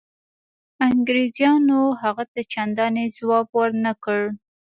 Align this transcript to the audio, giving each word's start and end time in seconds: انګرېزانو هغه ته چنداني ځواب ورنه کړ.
انګرېزانو 0.87 1.79
هغه 2.01 2.23
ته 2.31 2.41
چنداني 2.51 3.05
ځواب 3.17 3.47
ورنه 3.57 3.91
کړ. 4.03 4.21